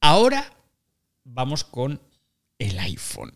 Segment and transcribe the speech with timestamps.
[0.00, 0.44] Ahora
[1.24, 2.00] vamos con
[2.58, 3.32] el iPhone.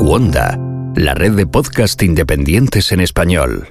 [0.00, 0.58] Wanda,
[0.96, 3.68] la red de podcast independientes en español.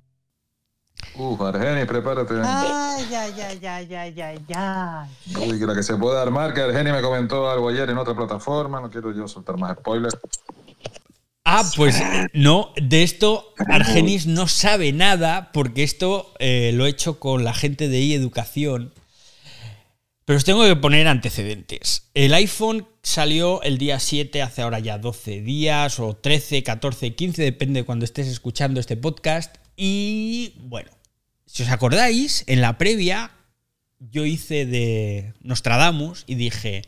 [1.16, 2.36] Uf, Argeni, prepárate.
[2.44, 5.10] Ay, ay, ay, ay, ay, ay, ay.
[5.36, 8.16] Uy, que la que se puede armar, que Argeni me comentó algo ayer en otra
[8.16, 10.18] plataforma, no quiero yo soltar más spoilers.
[11.46, 12.02] Ah, pues
[12.34, 17.54] no, de esto Argenis no sabe nada porque esto eh, lo he hecho con la
[17.54, 18.94] gente de iEducación.
[20.26, 22.10] Pero os tengo que poner antecedentes.
[22.14, 27.42] El iPhone salió el día 7, hace ahora ya 12 días, o 13, 14, 15,
[27.42, 29.58] depende de cuando estés escuchando este podcast.
[29.76, 30.92] Y bueno,
[31.46, 33.32] si os acordáis, en la previa
[34.00, 36.84] yo hice de Nostradamus y dije,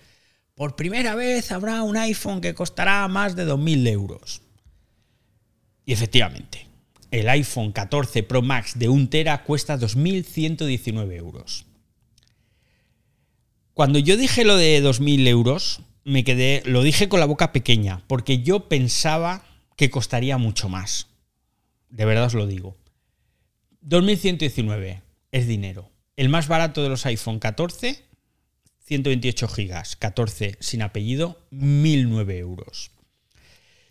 [0.53, 4.44] por primera vez habrá un iPhone que costará más de 2.000 euros.
[5.85, 6.67] Y efectivamente,
[7.11, 11.65] el iPhone 14 Pro Max de 1 tera cuesta 2.119 euros.
[13.73, 18.03] Cuando yo dije lo de 2.000 euros, me quedé, lo dije con la boca pequeña,
[18.07, 19.43] porque yo pensaba
[19.75, 21.07] que costaría mucho más.
[21.89, 22.77] De verdad os lo digo.
[23.85, 25.91] 2.119 es dinero.
[26.15, 28.05] El más barato de los iPhone 14,
[28.85, 32.91] 128 gigas, 14 sin apellido, 1.009 euros.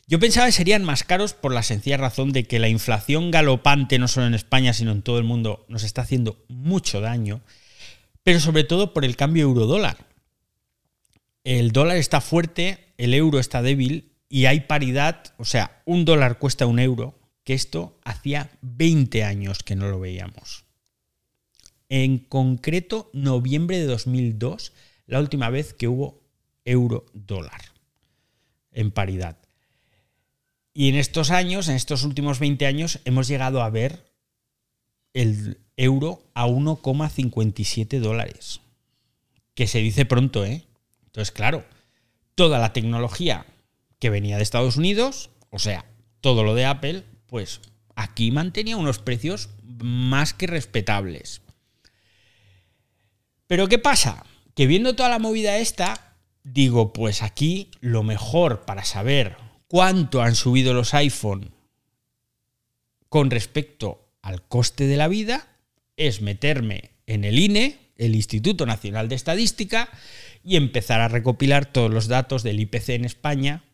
[0.06, 3.98] Yo pensaba que serían más caros por la sencilla razón de que la inflación galopante,
[3.98, 7.40] no solo en España, sino en todo el mundo, nos está haciendo mucho daño,
[8.22, 9.96] pero sobre todo por el cambio euro-dólar.
[11.42, 16.38] El dólar está fuerte, el euro está débil y hay paridad, o sea, un dólar
[16.38, 20.64] cuesta un euro, que esto hacía 20 años que no lo veíamos.
[21.88, 24.72] En concreto, noviembre de 2002,
[25.06, 26.22] la última vez que hubo
[26.64, 27.60] euro-dólar
[28.72, 29.43] en paridad.
[30.74, 34.12] Y en estos años, en estos últimos 20 años, hemos llegado a ver
[35.12, 38.60] el euro a 1,57 dólares.
[39.54, 40.64] Que se dice pronto, ¿eh?
[41.06, 41.64] Entonces, claro,
[42.34, 43.46] toda la tecnología
[44.00, 45.84] que venía de Estados Unidos, o sea,
[46.20, 47.60] todo lo de Apple, pues
[47.94, 51.40] aquí mantenía unos precios más que respetables.
[53.46, 54.26] Pero ¿qué pasa?
[54.54, 59.36] Que viendo toda la movida esta, digo, pues aquí lo mejor para saber
[59.74, 61.50] cuánto han subido los iPhone
[63.08, 65.48] con respecto al coste de la vida
[65.96, 69.88] es meterme en el INE, el Instituto Nacional de Estadística,
[70.44, 73.64] y empezar a recopilar todos los datos del IPC en España.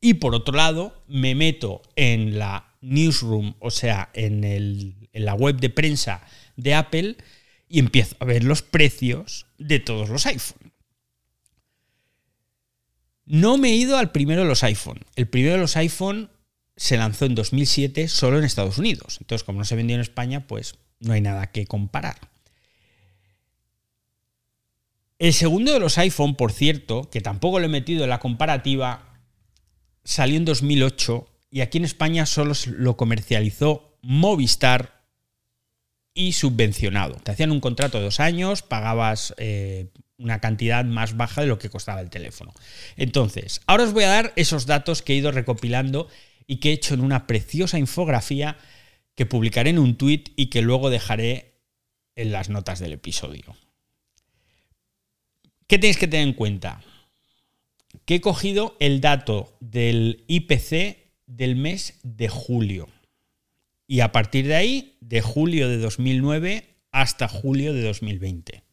[0.00, 5.56] Y por otro lado, me meto en la newsroom, o sea, en, en la web
[5.56, 6.24] de prensa
[6.54, 7.16] de Apple,
[7.68, 10.63] y empiezo a ver los precios de todos los iPhone.
[13.26, 15.00] No me he ido al primero de los iPhone.
[15.16, 16.30] El primero de los iPhone
[16.76, 19.18] se lanzó en 2007 solo en Estados Unidos.
[19.20, 22.16] Entonces, como no se vendió en España, pues no hay nada que comparar.
[25.18, 29.20] El segundo de los iPhone, por cierto, que tampoco lo he metido en la comparativa,
[30.04, 35.04] salió en 2008 y aquí en España solo lo comercializó Movistar
[36.12, 37.14] y subvencionado.
[37.16, 41.58] Te hacían un contrato de dos años, pagabas eh, una cantidad más baja de lo
[41.58, 42.54] que costaba el teléfono.
[42.96, 46.08] Entonces, ahora os voy a dar esos datos que he ido recopilando
[46.46, 48.56] y que he hecho en una preciosa infografía
[49.14, 51.54] que publicaré en un tweet y que luego dejaré
[52.16, 53.56] en las notas del episodio.
[55.66, 56.82] ¿Qué tenéis que tener en cuenta?
[58.04, 62.88] Que he cogido el dato del IPC del mes de julio.
[63.86, 68.63] Y a partir de ahí, de julio de 2009 hasta julio de 2020.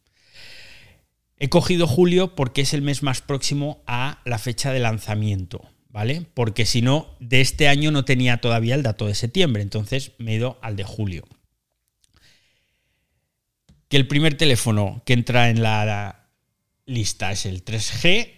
[1.42, 6.24] He cogido julio porque es el mes más próximo a la fecha de lanzamiento, ¿vale?
[6.34, 10.30] Porque si no, de este año no tenía todavía el dato de septiembre, entonces me
[10.30, 11.24] he ido al de julio.
[13.88, 16.28] Que el primer teléfono que entra en la
[16.86, 18.30] lista es el 3G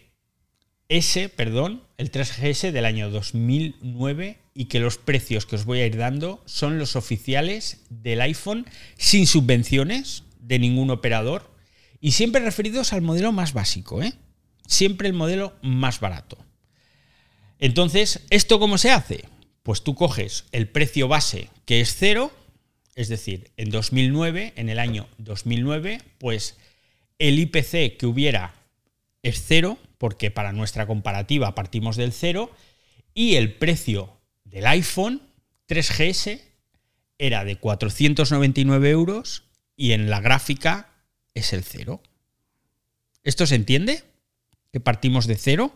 [0.88, 5.86] S, perdón, el 3GS del año 2009 y que los precios que os voy a
[5.86, 8.64] ir dando son los oficiales del iPhone
[8.96, 11.53] sin subvenciones de ningún operador
[12.04, 14.12] y siempre referidos al modelo más básico, ¿eh?
[14.66, 16.36] Siempre el modelo más barato.
[17.58, 19.24] Entonces, ¿esto cómo se hace?
[19.62, 22.30] Pues tú coges el precio base que es cero,
[22.94, 26.58] es decir, en 2009, en el año 2009, pues
[27.18, 28.54] el IPC que hubiera
[29.22, 32.50] es cero, porque para nuestra comparativa partimos del cero,
[33.14, 34.12] y el precio
[34.44, 35.22] del iPhone
[35.68, 36.42] 3GS
[37.16, 40.90] era de 499 euros y en la gráfica
[41.34, 42.00] es el cero.
[43.22, 44.04] ¿Esto se entiende?
[44.72, 45.74] Que partimos de cero.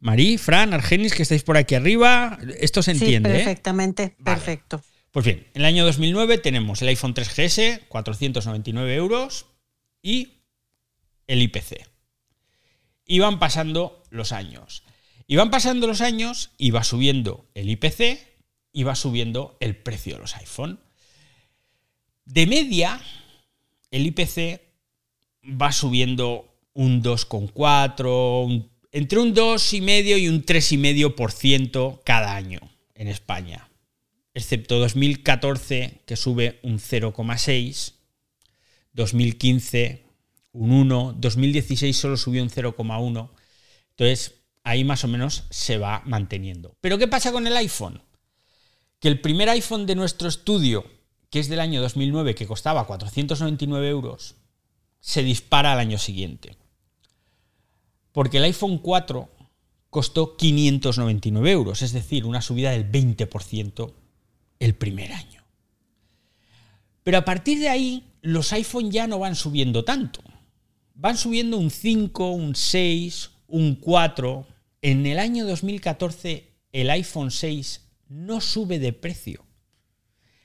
[0.00, 3.30] Marí, Fran, Argenis, que estáis por aquí arriba, esto se entiende.
[3.30, 4.82] Sí, perfectamente, perfecto.
[5.12, 9.46] Pues bien, en el año 2009 tenemos el iPhone 3GS, 499 euros,
[10.02, 10.40] y
[11.28, 11.88] el IPC.
[13.06, 14.82] Y van pasando los años.
[15.26, 18.18] Y van pasando los años y va subiendo el IPC
[18.72, 20.80] y va subiendo el precio de los iPhone.
[22.24, 23.00] De media,
[23.92, 24.60] el IPC
[25.44, 32.58] va subiendo un 2,4, entre un 2,5 y un 3,5% cada año
[32.94, 33.68] en España.
[34.34, 37.92] Excepto 2014, que sube un 0,6,
[38.94, 40.02] 2015
[40.52, 43.30] un 1, 2016 solo subió un 0,1.
[43.90, 44.34] Entonces,
[44.64, 46.76] ahí más o menos se va manteniendo.
[46.80, 48.02] Pero ¿qué pasa con el iPhone?
[49.00, 50.84] Que el primer iPhone de nuestro estudio,
[51.32, 54.36] que es del año 2009, que costaba 499 euros,
[55.00, 56.56] se dispara al año siguiente.
[58.12, 59.28] Porque el iPhone 4
[59.90, 63.92] costó 599 euros, es decir, una subida del 20%
[64.60, 65.42] el primer año.
[67.02, 70.22] Pero a partir de ahí, los iPhone ya no van subiendo tanto
[71.02, 74.46] van subiendo un 5, un 6, un 4.
[74.82, 79.44] En el año 2014 el iPhone 6 no sube de precio.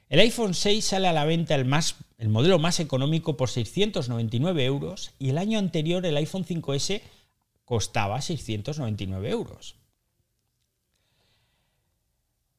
[0.09, 4.63] El iPhone 6 sale a la venta el, más, el modelo más económico por 699
[4.63, 7.01] euros y el año anterior el iPhone 5S
[7.65, 9.75] costaba 699 euros.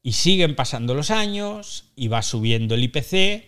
[0.03, 3.45] Y siguen pasando los años y va subiendo el IPC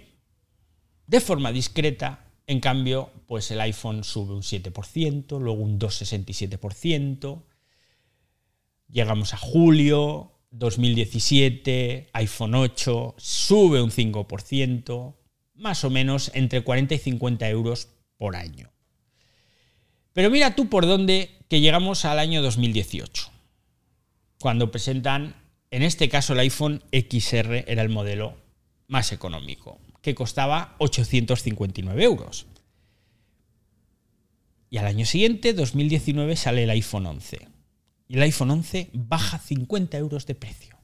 [1.06, 7.44] de forma discreta en cambio, pues el iPhone sube un 7%, luego un 2,67%.
[8.88, 15.14] Llegamos a julio 2017, iPhone 8 sube un 5%,
[15.54, 18.70] más o menos entre 40 y 50 euros por año.
[20.12, 23.30] Pero mira tú por dónde que llegamos al año 2018,
[24.40, 25.36] cuando presentan,
[25.70, 28.36] en este caso el iPhone XR era el modelo
[28.88, 32.46] más económico, que costaba 859 euros.
[34.68, 37.48] Y al año siguiente, 2019, sale el iPhone 11.
[38.10, 40.76] Y el iPhone 11 baja 50 euros de precio.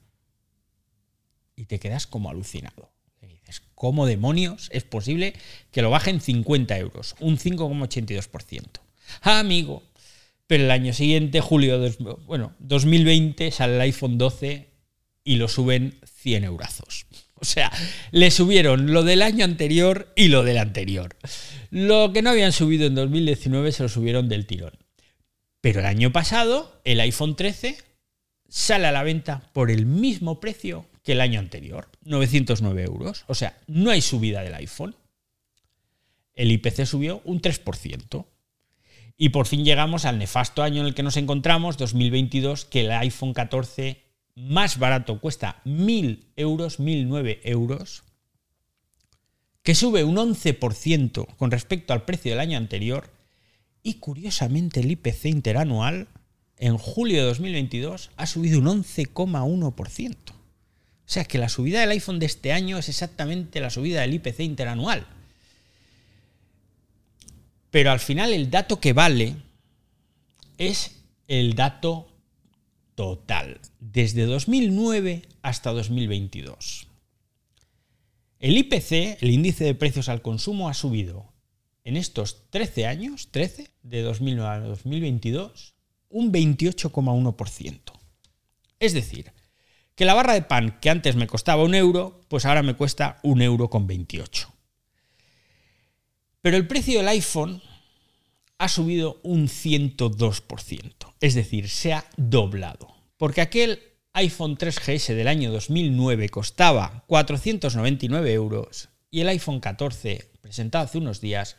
[1.57, 2.93] Y te quedas como alucinado.
[3.21, 5.33] Dices, ¿cómo demonios es posible
[5.71, 7.15] que lo bajen 50 euros?
[7.19, 8.79] Un 5,82%.
[9.23, 9.83] Ah, amigo.
[10.47, 11.93] Pero el año siguiente, julio,
[12.25, 14.69] bueno, 2020, sale el iPhone 12
[15.25, 17.07] y lo suben 100 eurazos.
[17.33, 17.69] O sea,
[18.11, 21.17] le subieron lo del año anterior y lo del anterior.
[21.71, 24.86] Lo que no habían subido en 2019 se lo subieron del tirón.
[25.67, 27.77] Pero el año pasado, el iPhone 13
[28.47, 33.25] sale a la venta por el mismo precio que el año anterior, 909 euros.
[33.27, 34.95] O sea, no hay subida del iPhone.
[36.35, 38.25] El IPC subió un 3%.
[39.17, 42.91] Y por fin llegamos al nefasto año en el que nos encontramos, 2022, que el
[42.93, 44.01] iPhone 14
[44.35, 48.05] más barato cuesta 1.000 euros, 1.009 euros,
[49.63, 53.16] que sube un 11% con respecto al precio del año anterior,
[53.83, 56.07] y curiosamente el IPC interanual
[56.57, 60.15] en julio de 2022 ha subido un 11,1%.
[61.07, 64.15] O sea que la subida del iPhone de este año es exactamente la subida del
[64.15, 65.07] IPC interanual.
[67.71, 69.35] Pero al final el dato que vale
[70.57, 70.97] es
[71.27, 72.07] el dato
[72.95, 76.87] total, desde 2009 hasta 2022.
[78.39, 81.31] El IPC, el índice de precios al consumo, ha subido
[81.87, 85.73] en estos 13 años, 13, de 2009 a 2022,
[86.09, 87.79] un 28,1%.
[88.81, 89.31] Es decir,
[89.95, 93.19] que la barra de pan que antes me costaba un euro, pues ahora me cuesta
[93.23, 94.53] un euro con 28.
[96.41, 97.61] Pero el precio del iPhone
[98.57, 102.97] ha subido un 102%, es decir, se ha doblado.
[103.15, 110.83] Porque aquel iPhone 3GS del año 2009 costaba 499 euros y el iPhone 14, presentado
[110.83, 111.55] hace unos días,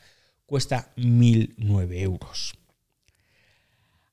[0.49, 2.55] cuesta 1009 euros.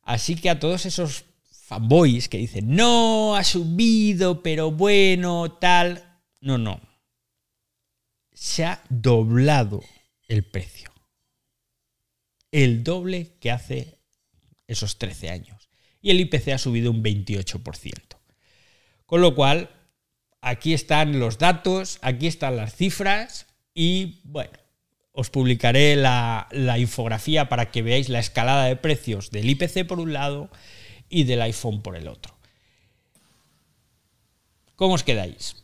[0.03, 6.21] Así que a todos esos fanboys que dicen, no, ha subido, pero bueno, tal.
[6.41, 6.79] No, no.
[8.33, 9.81] Se ha doblado
[10.27, 10.95] el precio
[12.55, 13.99] el doble que hace
[14.65, 15.69] esos 13 años.
[16.01, 18.17] Y el IPC ha subido un 28%.
[19.05, 19.69] Con lo cual,
[20.39, 24.57] aquí están los datos, aquí están las cifras y bueno,
[25.15, 30.11] os publicaré la, infografía para que veáis la escalada de precios del IPC por un
[30.11, 30.49] lado
[31.09, 32.35] y del iPhone por el otro.
[34.75, 35.63] ¿Cómo os quedáis?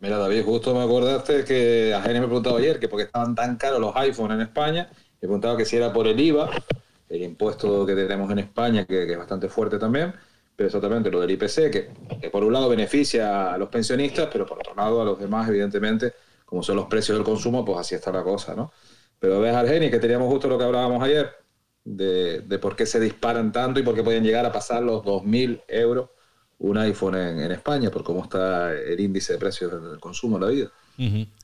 [0.00, 3.34] Mira, David, justo me acordaste que a Jenny me preguntaba ayer que por qué estaban
[3.34, 6.50] tan caros los iPhones en España he preguntaba que si era por el IVA,
[7.08, 10.12] el impuesto que tenemos en España, que, es bastante fuerte también,
[10.54, 11.90] pero exactamente lo del IPC, que,
[12.20, 15.48] que por un lado beneficia a los pensionistas, pero por otro lado a los demás,
[15.48, 16.12] evidentemente,
[16.46, 18.72] como son los precios del consumo, pues así está la cosa, ¿no?
[19.18, 21.30] Pero ves, Argeni, que teníamos justo lo que hablábamos ayer,
[21.84, 25.02] de, de por qué se disparan tanto y por qué pueden llegar a pasar los
[25.04, 26.08] 2.000 euros
[26.58, 30.46] un iPhone en, en España, por cómo está el índice de precios del consumo de
[30.46, 30.70] la vida.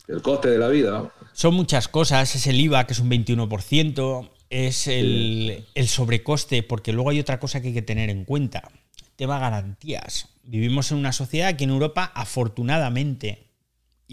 [0.09, 1.13] El coste de la vida, ¿no?
[1.35, 6.93] Son muchas cosas, es el IVA, que es un 21%, es el, el sobrecoste, porque
[6.93, 8.71] luego hay otra cosa que hay que tener en cuenta,
[9.17, 10.31] tema garantías.
[10.45, 13.52] Vivimos en una sociedad aquí en Europa, afortunadamente,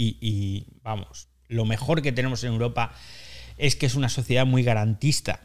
[0.01, 2.93] y, vamos, lo mejor que tenemos en Europa
[3.57, 5.41] es que es una sociedad muy garantista.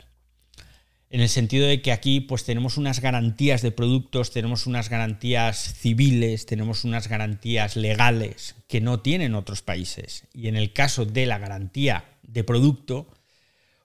[1.10, 5.74] En el sentido de que aquí pues tenemos unas garantías de productos, tenemos unas garantías
[5.74, 10.26] civiles, tenemos unas garantías legales que no tienen otros países.
[10.32, 13.08] Y en el caso de la garantía de producto,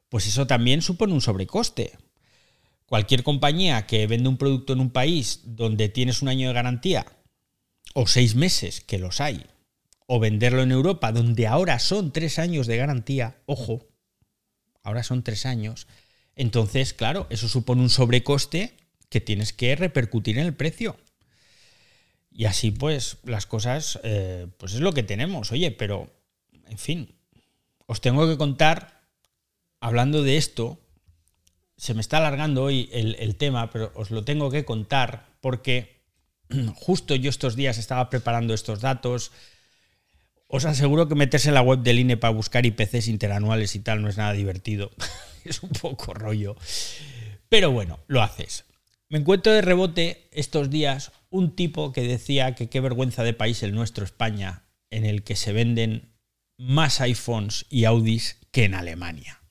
[0.09, 1.97] pues eso también supone un sobrecoste.
[2.85, 7.05] Cualquier compañía que vende un producto en un país donde tienes un año de garantía,
[7.93, 9.45] o seis meses, que los hay,
[10.11, 13.85] o venderlo en Europa, donde ahora son tres años de garantía, ojo,
[14.81, 15.85] ahora son tres años,
[16.35, 18.73] entonces, claro, eso supone un sobrecoste
[19.09, 20.97] que tienes que repercutir en el precio.
[22.31, 25.51] Y así, pues, las cosas, eh, pues es lo que tenemos.
[25.51, 26.09] Oye, pero,
[26.67, 27.13] en fin,
[27.85, 29.03] os tengo que contar,
[29.79, 30.79] hablando de esto,
[31.77, 36.01] se me está alargando hoy el, el tema, pero os lo tengo que contar porque
[36.73, 39.31] justo yo estos días estaba preparando estos datos.
[40.51, 44.01] Os aseguro que meterse en la web del INE para buscar IPCs interanuales y tal
[44.01, 44.89] no es nada divertido.
[45.45, 46.55] es un poco rollo.
[47.49, 48.65] Pero bueno, lo haces.
[49.09, 53.61] Me encuentro de rebote estos días un tipo que decía que qué vergüenza de país
[53.61, 56.15] el nuestro, España, en el que se venden
[56.57, 59.43] más iPhones y Audis que en Alemania.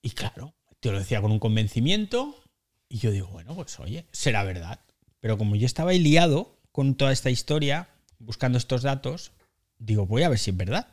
[0.00, 2.42] Y claro, te lo decía con un convencimiento
[2.88, 4.80] y yo digo, bueno, pues oye, será verdad.
[5.20, 7.89] Pero como yo estaba liado con toda esta historia,
[8.20, 9.32] buscando estos datos,
[9.78, 10.86] digo, voy a ver si es verdad.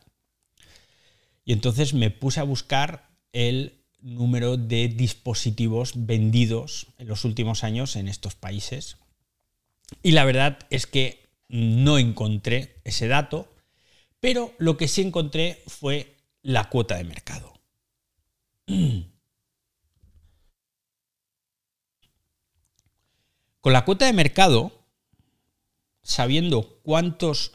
[1.46, 7.96] Y entonces me puse a buscar el número de dispositivos vendidos en los últimos años
[7.96, 8.98] en estos países.
[10.04, 13.54] Y la verdad es que no encontré ese dato,
[14.20, 17.54] pero lo que sí encontré fue la cuota de mercado.
[23.62, 24.77] Con la cuota de mercado,
[26.18, 27.52] sabiendo cuántos,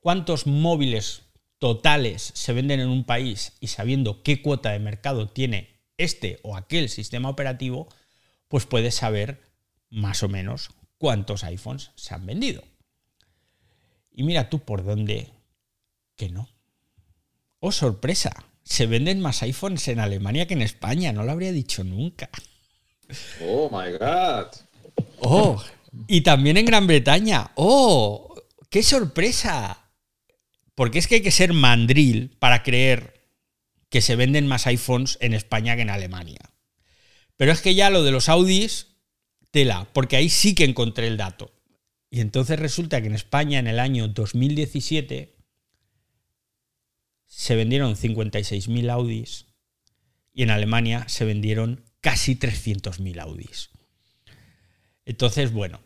[0.00, 1.22] cuántos móviles
[1.60, 6.56] totales se venden en un país y sabiendo qué cuota de mercado tiene este o
[6.56, 7.86] aquel sistema operativo,
[8.48, 9.44] pues puedes saber
[9.90, 12.64] más o menos cuántos iPhones se han vendido.
[14.10, 15.30] Y mira tú por dónde
[16.16, 16.48] que no.
[17.60, 18.44] Oh, sorpresa.
[18.64, 21.12] Se venden más iPhones en Alemania que en España.
[21.12, 22.28] No lo habría dicho nunca.
[23.40, 24.48] Oh my God.
[25.20, 25.62] Oh,
[26.06, 27.50] y también en Gran Bretaña.
[27.54, 28.34] Oh,
[28.70, 29.90] qué sorpresa.
[30.74, 33.18] Porque es que hay que ser mandril para creer
[33.88, 36.52] que se venden más iPhones en España que en Alemania.
[37.36, 38.88] Pero es que ya lo de los Audis,
[39.50, 41.54] tela, porque ahí sí que encontré el dato.
[42.10, 45.36] Y entonces resulta que en España en el año 2017
[47.26, 49.46] se vendieron 56.000 Audis
[50.32, 53.70] y en Alemania se vendieron casi 300.000 Audis.
[55.04, 55.80] Entonces, bueno,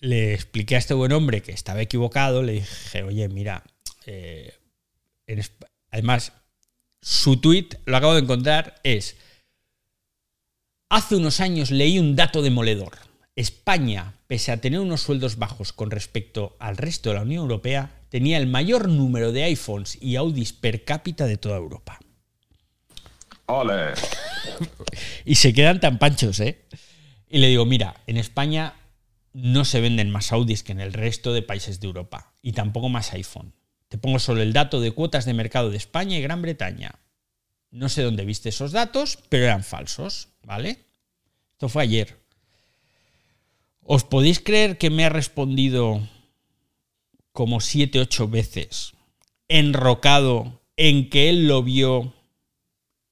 [0.00, 3.64] le expliqué a este buen hombre que estaba equivocado, le dije, oye, mira,
[4.06, 4.54] eh,
[5.26, 5.42] en
[5.90, 6.32] además,
[7.00, 9.16] su tweet, lo acabo de encontrar, es,
[10.88, 12.98] hace unos años leí un dato demoledor.
[13.34, 18.00] España, pese a tener unos sueldos bajos con respecto al resto de la Unión Europea,
[18.08, 21.98] tenía el mayor número de iPhones y Audis per cápita de toda Europa.
[23.46, 23.92] ¡Ole!
[25.24, 26.64] y se quedan tan panchos, ¿eh?
[27.28, 28.74] Y le digo, mira, en España
[29.36, 32.88] no se venden más Audis que en el resto de países de Europa y tampoco
[32.88, 33.52] más iPhone.
[33.88, 36.94] Te pongo solo el dato de cuotas de mercado de España y Gran Bretaña.
[37.70, 40.86] No sé dónde viste esos datos, pero eran falsos, ¿vale?
[41.52, 42.18] Esto fue ayer.
[43.82, 46.00] ¿Os podéis creer que me ha respondido
[47.32, 48.94] como siete, ocho veces,
[49.48, 52.14] enrocado en que él lo vio,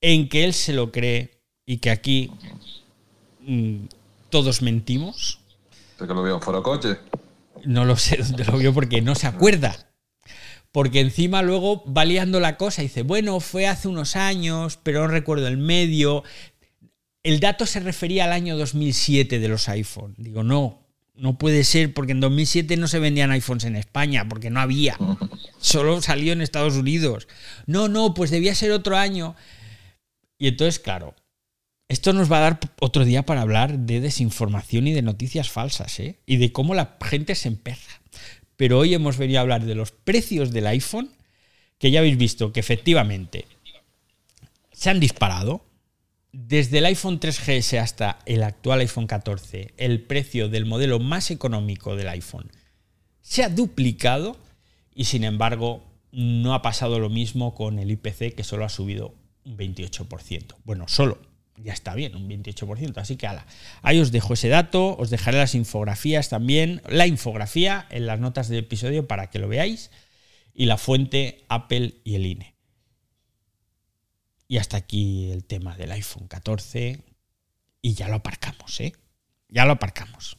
[0.01, 2.31] en que él se lo cree y que aquí
[3.41, 3.85] mmm,
[4.31, 5.44] todos mentimos?
[5.99, 6.99] ¿De que lo vio en?
[7.65, 9.77] No lo sé dónde lo vio porque no se acuerda.
[10.73, 15.03] Porque encima luego va liando la cosa y dice, bueno, fue hace unos años, pero
[15.03, 16.25] no recuerdo el medio.
[17.23, 20.15] El dato se refería al año 2007 de los iPhone.
[20.19, 20.85] Digo, no,
[21.15, 24.99] no puede ser porque en 2007 no se vendían iPhones en España, porque no había.
[25.59, 27.29] Solo salió en Estados Unidos.
[27.67, 29.37] No, no, pues debía ser otro año.
[30.39, 31.15] Y entonces, claro,
[31.95, 36.01] Esto nos va a dar otro día para hablar de desinformación y de noticias falsas,
[36.01, 36.19] ¿eh?
[36.27, 38.03] Y de cómo la gente se emperra.
[38.57, 41.13] Pero hoy hemos venido a hablar de los precios del iPhone,
[41.79, 43.47] que ya habéis visto que efectivamente
[44.73, 45.65] se han disparado.
[46.33, 51.95] Desde el iPhone 3GS hasta el actual iPhone 14, el precio del modelo más económico
[51.95, 52.51] del iPhone
[53.21, 54.37] se ha duplicado
[54.97, 59.15] y sin embargo no ha pasado lo mismo con el IPC que solo ha subido
[59.45, 60.57] un 28%.
[60.65, 62.99] Bueno, solo, ya está bien, un 28%.
[62.99, 63.47] Así que ala,
[63.83, 68.49] ahí os dejo ese dato, os dejaré las infografías también, la infografía en las notas
[68.49, 69.91] del episodio para que lo veáis
[70.53, 72.55] y la fuente Apple y el INE.
[74.47, 77.01] Y hasta aquí el tema del iPhone 14
[77.81, 78.93] y ya lo aparcamos, ¿eh?
[79.49, 80.39] Ya lo aparcamos.